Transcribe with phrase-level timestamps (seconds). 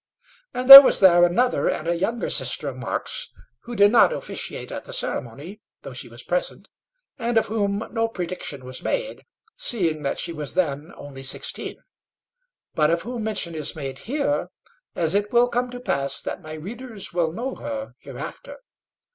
[0.51, 3.29] And there was there another and a younger sister of Mark's
[3.65, 6.69] who did not officiate at the ceremony, though she was present
[7.19, 9.23] and of whom no prediction was made,
[9.55, 11.83] seeing that she was then only sixteen,
[12.73, 14.47] but of whom mention is made here,
[14.95, 18.57] as it will come to pass that my readers will know her hereafter.